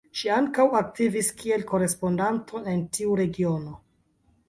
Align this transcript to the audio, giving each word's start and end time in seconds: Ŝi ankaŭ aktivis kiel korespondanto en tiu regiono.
Ŝi 0.19 0.29
ankaŭ 0.37 0.65
aktivis 0.79 1.29
kiel 1.43 1.67
korespondanto 1.73 2.65
en 2.75 2.85
tiu 2.99 3.23
regiono. 3.25 3.81